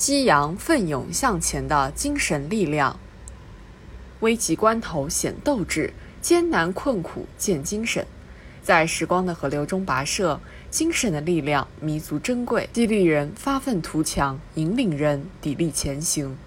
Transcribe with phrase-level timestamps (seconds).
[0.00, 2.98] 激扬奋勇向前的精神力量。
[4.20, 5.92] 危急关头显斗志，
[6.22, 8.06] 艰难困苦见精神。
[8.62, 10.40] 在时光的河流中跋涉，
[10.70, 16.38] 精神的力量弥足珍贵，激励人发愤图强，引领人砥砺前行。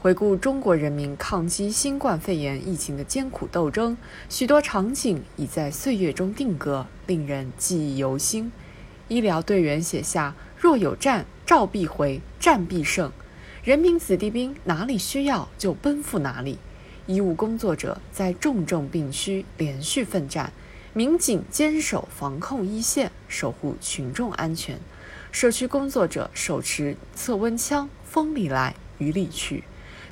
[0.00, 3.98] 回顾中国人民抗击新冠肺炎疫情的艰苦斗争，
[4.30, 8.50] 许多场景已在岁月中定格，令人记忆犹新。
[9.08, 13.12] 医疗队员写下：“若有战，召必回，战必胜。”
[13.62, 16.58] 人民子弟兵哪里需要就奔赴哪里。
[17.06, 20.52] 医务工作者在重症病区连续奋战，
[20.92, 24.76] 民警坚守防控一线，守护群众安全；
[25.30, 29.62] 社区工作者手持测温枪，风里来雨里去；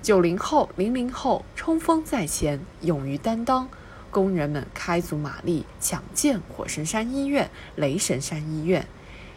[0.02, 3.66] 九零后、零零后冲锋在前，勇于担当；
[4.10, 8.86] 工人们开足马力抢建火神山医院、雷神山医院，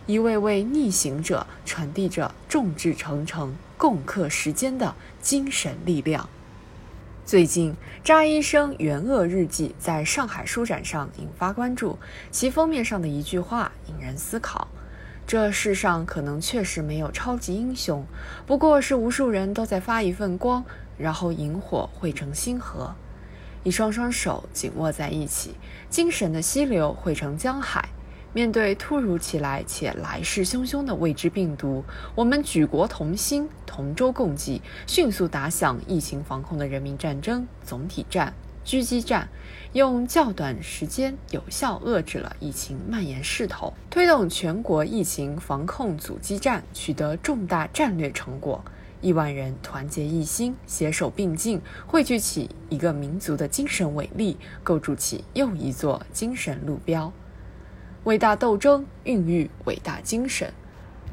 [0.08, 6.30] 一位位逆行者传递着众志成城、共克时艰的精神力量。
[7.26, 12.00] 最近，扎医生援鄂日记在上海书展上引发关注。
[12.32, 14.70] 其封面上的一句话引人思考：
[15.28, 18.06] 这世上可能确实没有超级英雄，
[18.46, 20.64] 不过是无数人都在发一份光，
[20.98, 22.96] 然后萤火汇成星河。
[23.64, 25.56] 一双双手紧握在一起，
[25.90, 27.90] 精神的溪流汇成江海。
[28.34, 31.84] 面对突如其来且来势汹汹的未知病毒，
[32.14, 39.28] 我们举国同心，同舟共济，迅速打响疫情防控的人民战争总体战、狙击战，
[39.74, 48.64] 用较短时间有效遏制了疫情蔓延势头，推动全国疫情防控阻击战取得重大战略成果。
[49.00, 57.12] 亿万人团结一心，携手并进，汇聚起一个民族的精神伟力，构筑起又一座精神路标。
[58.08, 60.50] 伟大斗争孕育伟大精神。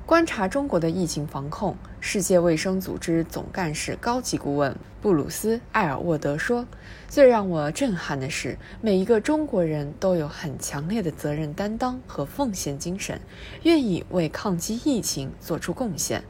[0.06, 6.64] 观察中国的疫情防控，世界卫生组织总干事高级顾问布鲁斯·艾尔沃德说
[7.10, 13.20] ：“最让我震撼的是，每一个中国人都有很强烈的责任担当和奉献精神，
[13.64, 16.22] 愿意为抗击疫情做出贡献。”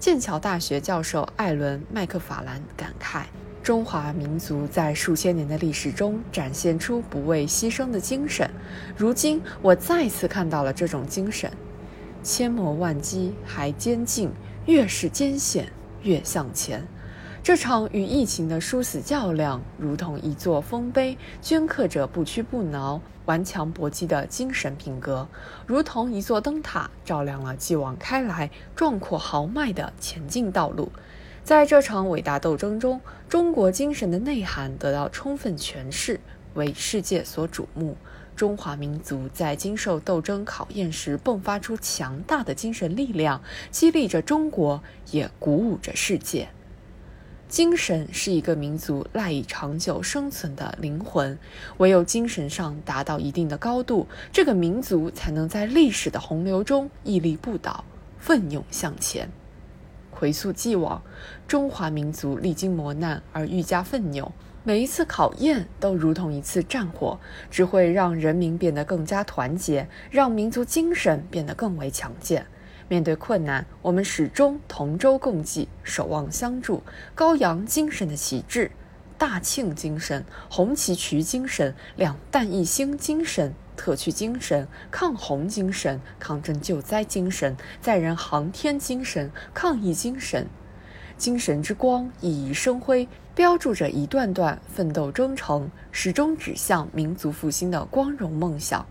[0.00, 3.26] 剑桥大学教授艾伦·麦克法兰感慨。
[3.70, 8.50] 中华民族在数千年的历史中展现出不畏牺牲的精神，
[8.96, 11.48] 如今我再次看到了这种精神。
[12.20, 14.32] 千磨万击还坚劲，
[14.66, 15.70] 越是艰险
[16.02, 16.84] 越向前。
[17.44, 25.28] 这场与疫情的殊死较量，如同一座丰碑，镌刻着不屈不挠、顽强搏击的精神品格；
[25.64, 30.90] 如同一座灯塔，照亮了继往开来、壮阔豪迈的前进道路。
[31.42, 36.20] 在这场伟大斗争中，中国精神的内涵得到充分诠释，
[36.54, 37.96] 为世界所瞩目。
[38.36, 46.48] 中华民族在经受斗争考验时迸发出强大的精神力量，激励着中国，也鼓舞着世界。
[47.48, 51.36] 精神是一个民族赖以长久生存的灵魂，
[51.78, 57.84] 唯有精神上达到一定的高度，这个民族才能在历史的洪流中屹立不倒，
[58.18, 59.28] 奋勇向前。
[60.20, 61.02] 回溯既往，
[61.48, 64.30] 中华民族历经磨难而愈加奋勇。
[64.62, 67.18] 每一次考验都如同一次战火，
[67.50, 72.44] 只会让人民变得更加团结，让民族精神变得更为强健。
[72.86, 76.82] 面对困难，我们始终同舟共济，守望相助，
[77.14, 78.70] 高扬精神的旗帜。
[79.16, 90.46] 大庆精神、红旗渠精神、两弹一星精神、特区精神、抗洪精神、抗震救灾精神、载人航天精神、抗疫精神，
[91.16, 98.84] 精神之光熠熠生辉，标注着一段段奋斗征程，始终指向民族复兴的光荣梦想。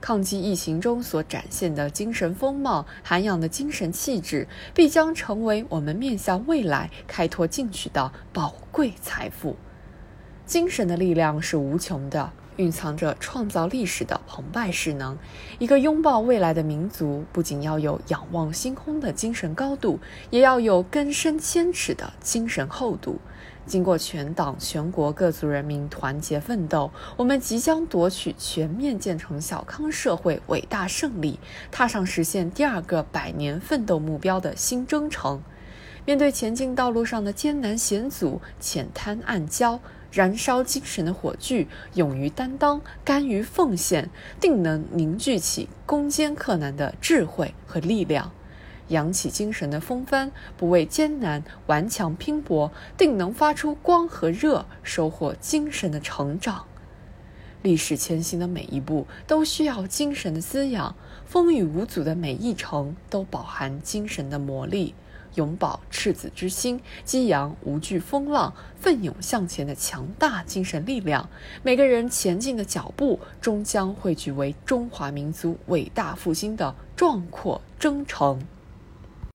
[0.00, 9.56] 抗击疫情中所展现的精神风貌、涵养的精神气质，必将成为我们面向未来开拓进取的宝贵财富。
[10.44, 15.16] 精神的力量是无穷的，蕴藏着创造历史的澎湃势能。
[15.58, 19.98] 一个拥抱未来的民族，不仅要有仰望星空的精神高度，
[20.30, 23.18] 也要有根深千尺的精神厚度。
[23.66, 31.40] 经过全党全国各族人民团结奋斗，我们即将夺取全面建成小康社会伟大胜利，
[31.72, 35.42] 踏上实现第二个百年奋斗目标的新征程。
[36.04, 39.80] 面对前进道路上的艰难险阻、浅滩暗礁。
[40.16, 44.08] 燃烧精神的火炬，勇于担当，甘于奉献，
[44.40, 48.30] 定能凝聚起攻坚克难的智慧和力量；
[48.88, 56.64] 扬起精神的风帆，不畏艰难，顽强拼搏，定能发出光和热，收获精神的成长。
[57.60, 60.96] 历史前行的每一步都需要精神的滋养，
[61.26, 64.94] 风雨无阻的每一程都饱含精神的魔力。
[65.34, 71.28] 永葆赤子之心，激扬无惧风浪、奋勇向前的强大精神力量。
[71.62, 78.40] 每个人前进的脚步，终将汇聚为中华民族伟大复兴的壮阔征程。